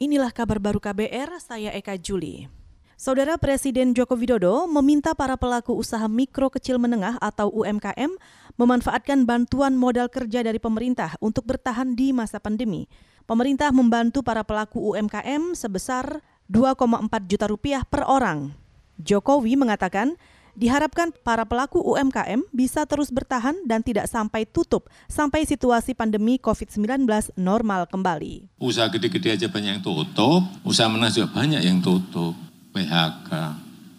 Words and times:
Inilah 0.00 0.32
kabar 0.32 0.56
baru 0.56 0.80
KBR, 0.80 1.28
saya 1.44 1.76
Eka 1.76 2.00
Juli. 2.00 2.48
Saudara 2.96 3.36
Presiden 3.36 3.92
Joko 3.92 4.16
Widodo 4.16 4.64
meminta 4.64 5.12
para 5.12 5.36
pelaku 5.36 5.76
usaha 5.76 6.08
mikro 6.08 6.48
kecil 6.48 6.80
menengah 6.80 7.20
atau 7.20 7.52
UMKM 7.52 8.08
memanfaatkan 8.56 9.28
bantuan 9.28 9.76
modal 9.76 10.08
kerja 10.08 10.40
dari 10.40 10.56
pemerintah 10.56 11.20
untuk 11.20 11.44
bertahan 11.44 11.92
di 11.92 12.16
masa 12.16 12.40
pandemi. 12.40 12.88
Pemerintah 13.28 13.76
membantu 13.76 14.24
para 14.24 14.40
pelaku 14.40 14.96
UMKM 14.96 15.52
sebesar 15.52 16.24
2,4 16.48 16.80
juta 17.28 17.44
rupiah 17.52 17.84
per 17.84 18.08
orang. 18.08 18.56
Jokowi 19.04 19.52
mengatakan 19.60 20.16
Diharapkan 20.58 21.14
para 21.22 21.46
pelaku 21.46 21.78
UMKM 21.78 22.42
bisa 22.50 22.82
terus 22.86 23.14
bertahan 23.14 23.54
dan 23.66 23.82
tidak 23.86 24.10
sampai 24.10 24.46
tutup 24.46 24.90
sampai 25.06 25.46
situasi 25.46 25.94
pandemi 25.94 26.36
COVID-19 26.42 27.06
normal 27.38 27.86
kembali. 27.86 28.50
Usaha 28.58 28.90
gede-gede 28.90 29.38
aja 29.38 29.46
banyak 29.46 29.78
yang 29.78 29.84
tutup, 29.84 30.42
usaha 30.66 30.90
menengah 30.90 31.14
juga 31.14 31.28
banyak 31.34 31.62
yang 31.62 31.78
tutup, 31.78 32.34
PHK. 32.74 33.30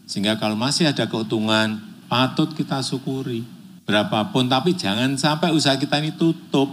Sehingga 0.08 0.36
kalau 0.36 0.60
masih 0.60 0.92
ada 0.92 1.08
keuntungan, 1.08 1.80
patut 2.12 2.52
kita 2.52 2.84
syukuri. 2.84 3.48
Berapapun, 3.88 4.52
tapi 4.52 4.76
jangan 4.76 5.16
sampai 5.16 5.56
usaha 5.56 5.76
kita 5.80 6.00
ini 6.04 6.16
tutup. 6.16 6.68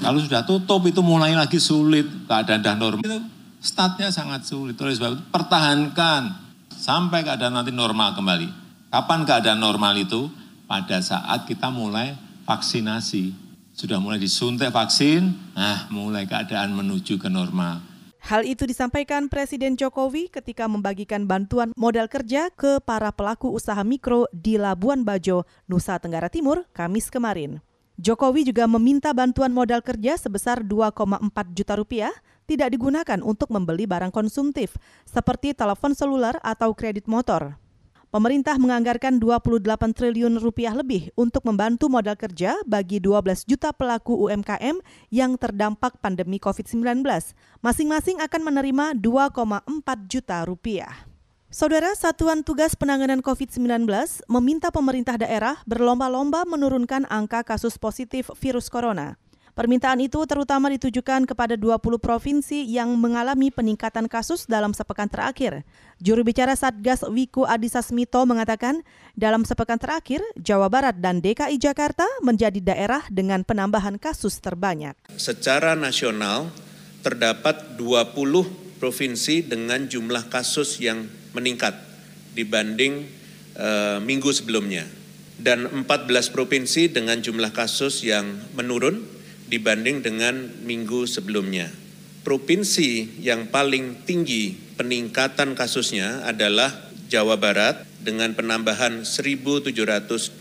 Kalau 0.00 0.20
sudah 0.20 0.44
tutup 0.44 0.84
itu 0.84 1.00
mulai 1.00 1.32
lagi 1.32 1.56
sulit, 1.56 2.04
keadaan 2.28 2.60
dah 2.60 2.76
normal. 2.76 3.04
Itu 3.04 3.20
startnya 3.64 4.12
sangat 4.12 4.44
sulit. 4.44 4.76
Oleh 4.76 4.92
sebab 4.92 5.16
itu 5.16 5.24
pertahankan 5.32 6.22
sampai 6.68 7.24
keadaan 7.24 7.56
nanti 7.56 7.72
normal 7.72 8.12
kembali. 8.12 8.63
Kapan 8.94 9.26
keadaan 9.26 9.58
normal 9.58 9.98
itu? 9.98 10.30
Pada 10.70 11.02
saat 11.02 11.50
kita 11.50 11.66
mulai 11.66 12.14
vaksinasi. 12.46 13.34
Sudah 13.74 13.98
mulai 13.98 14.22
disuntik 14.22 14.70
vaksin, 14.70 15.34
nah 15.50 15.90
mulai 15.90 16.30
keadaan 16.30 16.70
menuju 16.78 17.18
ke 17.18 17.26
normal. 17.26 17.82
Hal 18.22 18.46
itu 18.46 18.62
disampaikan 18.70 19.26
Presiden 19.26 19.74
Jokowi 19.74 20.30
ketika 20.30 20.70
membagikan 20.70 21.26
bantuan 21.26 21.74
modal 21.74 22.06
kerja 22.06 22.54
ke 22.54 22.78
para 22.86 23.10
pelaku 23.10 23.50
usaha 23.50 23.82
mikro 23.82 24.30
di 24.30 24.62
Labuan 24.62 25.02
Bajo, 25.02 25.42
Nusa 25.66 25.98
Tenggara 25.98 26.30
Timur, 26.30 26.62
Kamis 26.70 27.10
kemarin. 27.10 27.58
Jokowi 27.98 28.46
juga 28.46 28.70
meminta 28.70 29.10
bantuan 29.10 29.50
modal 29.50 29.82
kerja 29.82 30.14
sebesar 30.14 30.62
2,4 30.62 31.34
juta 31.50 31.74
rupiah 31.74 32.14
tidak 32.46 32.70
digunakan 32.70 33.18
untuk 33.26 33.50
membeli 33.50 33.90
barang 33.90 34.14
konsumtif 34.14 34.78
seperti 35.02 35.50
telepon 35.50 35.98
seluler 35.98 36.38
atau 36.46 36.70
kredit 36.78 37.10
motor. 37.10 37.58
Pemerintah 38.14 38.54
menganggarkan 38.62 39.18
28 39.18 39.90
triliun 39.90 40.38
rupiah 40.38 40.70
lebih 40.70 41.10
untuk 41.18 41.42
membantu 41.42 41.90
modal 41.90 42.14
kerja 42.14 42.54
bagi 42.62 43.02
12 43.02 43.42
juta 43.42 43.74
pelaku 43.74 44.30
UMKM 44.30 44.78
yang 45.10 45.34
terdampak 45.34 45.98
pandemi 45.98 46.38
COVID-19. 46.38 47.02
Masing-masing 47.58 48.22
akan 48.22 48.40
menerima 48.46 48.94
2,4 49.02 49.66
juta 50.06 50.46
rupiah. 50.46 50.94
Saudara 51.50 51.90
Satuan 51.98 52.46
Tugas 52.46 52.78
Penanganan 52.78 53.18
COVID-19 53.18 53.90
meminta 54.30 54.70
pemerintah 54.70 55.18
daerah 55.18 55.58
berlomba-lomba 55.66 56.46
menurunkan 56.46 57.10
angka 57.10 57.42
kasus 57.42 57.74
positif 57.82 58.30
virus 58.38 58.70
corona. 58.70 59.18
Permintaan 59.54 60.02
itu 60.02 60.18
terutama 60.26 60.66
ditujukan 60.66 61.30
kepada 61.30 61.54
20 61.54 61.78
provinsi 62.02 62.66
yang 62.66 62.90
mengalami 62.98 63.54
peningkatan 63.54 64.10
kasus 64.10 64.50
dalam 64.50 64.74
sepekan 64.74 65.06
terakhir. 65.06 65.62
Juru 66.02 66.26
bicara 66.26 66.58
Satgas 66.58 67.06
Wiku 67.06 67.46
Adhisa 67.46 67.78
Smito 67.78 68.18
mengatakan, 68.26 68.82
dalam 69.14 69.46
sepekan 69.46 69.78
terakhir, 69.78 70.26
Jawa 70.34 70.66
Barat 70.66 70.98
dan 70.98 71.22
DKI 71.22 71.62
Jakarta 71.62 72.02
menjadi 72.18 72.58
daerah 72.58 73.06
dengan 73.06 73.46
penambahan 73.46 73.94
kasus 73.94 74.42
terbanyak. 74.42 74.98
Secara 75.14 75.78
nasional, 75.78 76.50
terdapat 77.06 77.78
20 77.78 78.82
provinsi 78.82 79.46
dengan 79.46 79.86
jumlah 79.86 80.34
kasus 80.34 80.82
yang 80.82 81.06
meningkat 81.30 81.78
dibanding 82.34 83.06
uh, 83.54 84.02
minggu 84.02 84.34
sebelumnya 84.34 84.82
dan 85.38 85.70
14 85.86 85.86
provinsi 86.34 86.90
dengan 86.90 87.22
jumlah 87.22 87.54
kasus 87.54 88.02
yang 88.02 88.26
menurun 88.58 89.14
dibanding 89.48 90.00
dengan 90.00 90.48
minggu 90.64 91.04
sebelumnya. 91.08 91.68
Provinsi 92.24 93.20
yang 93.20 93.52
paling 93.52 94.06
tinggi 94.08 94.56
peningkatan 94.80 95.52
kasusnya 95.52 96.24
adalah 96.24 96.72
Jawa 97.12 97.36
Barat 97.36 97.84
dengan 98.00 98.32
penambahan 98.32 99.04
1.726 99.04 100.40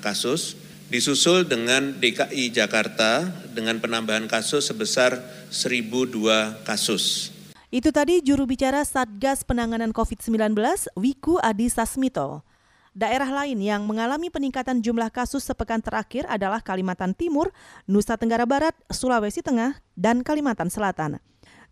kasus, 0.00 0.56
disusul 0.88 1.44
dengan 1.44 1.96
DKI 2.00 2.52
Jakarta 2.52 3.28
dengan 3.52 3.80
penambahan 3.80 4.28
kasus 4.28 4.68
sebesar 4.68 5.20
1.002 5.52 6.64
kasus. 6.64 7.32
Itu 7.74 7.90
tadi 7.90 8.22
juru 8.22 8.46
bicara 8.46 8.86
Satgas 8.86 9.42
Penanganan 9.42 9.90
COVID-19 9.90 10.54
Wiku 10.94 11.42
Adi 11.42 11.66
Sasmito. 11.66 12.46
Daerah 12.94 13.26
lain 13.26 13.58
yang 13.58 13.82
mengalami 13.90 14.30
peningkatan 14.30 14.78
jumlah 14.78 15.10
kasus 15.10 15.42
sepekan 15.42 15.82
terakhir 15.82 16.30
adalah 16.30 16.62
Kalimantan 16.62 17.10
Timur, 17.10 17.50
Nusa 17.90 18.14
Tenggara 18.14 18.46
Barat, 18.46 18.70
Sulawesi 18.86 19.42
Tengah, 19.42 19.82
dan 19.98 20.22
Kalimantan 20.22 20.70
Selatan. 20.70 21.18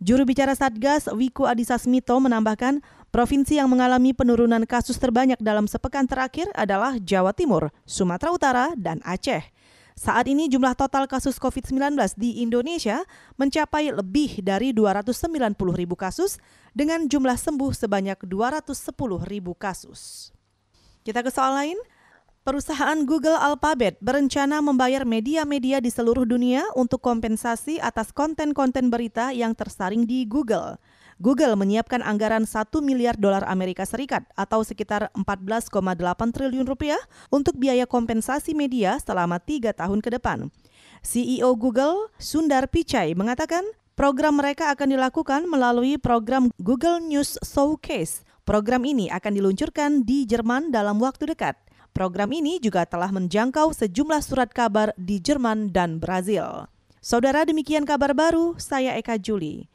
Juru 0.02 0.26
bicara 0.26 0.50
Satgas 0.58 1.06
Wiku 1.14 1.46
Adhisa 1.46 1.78
Smito 1.78 2.18
menambahkan, 2.18 2.82
provinsi 3.14 3.54
yang 3.62 3.70
mengalami 3.70 4.10
penurunan 4.10 4.66
kasus 4.66 4.98
terbanyak 4.98 5.38
dalam 5.38 5.70
sepekan 5.70 6.10
terakhir 6.10 6.50
adalah 6.58 6.98
Jawa 6.98 7.30
Timur, 7.30 7.70
Sumatera 7.86 8.34
Utara, 8.34 8.66
dan 8.74 8.98
Aceh. 9.06 9.46
Saat 9.94 10.26
ini 10.26 10.50
jumlah 10.50 10.74
total 10.74 11.06
kasus 11.06 11.38
COVID-19 11.38 12.18
di 12.18 12.42
Indonesia 12.42 13.06
mencapai 13.38 13.94
lebih 13.94 14.42
dari 14.42 14.74
290 14.74 15.54
ribu 15.78 15.94
kasus 15.94 16.42
dengan 16.74 17.06
jumlah 17.06 17.38
sembuh 17.38 17.70
sebanyak 17.70 18.26
210 18.26 18.90
ribu 19.30 19.54
kasus. 19.54 20.34
Kita 21.02 21.18
ke 21.26 21.34
soal 21.34 21.58
lain. 21.58 21.78
Perusahaan 22.46 22.94
Google 23.02 23.34
Alphabet 23.34 23.98
berencana 23.98 24.62
membayar 24.62 25.02
media-media 25.02 25.82
di 25.82 25.90
seluruh 25.90 26.22
dunia 26.22 26.62
untuk 26.78 27.02
kompensasi 27.02 27.82
atas 27.82 28.14
konten-konten 28.14 28.86
berita 28.86 29.34
yang 29.34 29.50
tersaring 29.54 30.06
di 30.06 30.22
Google. 30.26 30.78
Google 31.18 31.58
menyiapkan 31.58 32.06
anggaran 32.06 32.46
1 32.46 32.70
miliar 32.82 33.18
dolar 33.18 33.42
Amerika 33.50 33.82
Serikat 33.82 34.26
atau 34.38 34.62
sekitar 34.62 35.10
14,8 35.14 35.74
triliun 36.30 36.66
rupiah 36.66 36.98
untuk 37.34 37.58
biaya 37.58 37.86
kompensasi 37.86 38.54
media 38.54 38.94
selama 39.02 39.42
tiga 39.42 39.74
tahun 39.74 39.98
ke 39.98 40.22
depan. 40.22 40.54
CEO 41.02 41.50
Google, 41.58 42.14
Sundar 42.22 42.70
Pichai, 42.70 43.18
mengatakan 43.18 43.66
program 43.98 44.38
mereka 44.38 44.70
akan 44.70 44.98
dilakukan 44.98 45.50
melalui 45.50 45.98
program 45.98 46.50
Google 46.62 47.02
News 47.02 47.42
Showcase 47.42 48.22
Program 48.42 48.82
ini 48.82 49.06
akan 49.06 49.38
diluncurkan 49.38 50.02
di 50.02 50.26
Jerman 50.26 50.74
dalam 50.74 50.98
waktu 50.98 51.30
dekat. 51.30 51.54
Program 51.94 52.26
ini 52.34 52.58
juga 52.58 52.82
telah 52.82 53.14
menjangkau 53.14 53.70
sejumlah 53.70 54.18
surat 54.18 54.50
kabar 54.50 54.90
di 54.98 55.22
Jerman 55.22 55.70
dan 55.70 56.02
Brazil. 56.02 56.66
Saudara 56.98 57.46
demikian 57.46 57.86
kabar 57.86 58.10
baru, 58.18 58.58
saya 58.58 58.98
Eka 58.98 59.14
Juli. 59.22 59.70